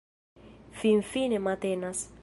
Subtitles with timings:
[0.79, 2.07] Finfine matenas.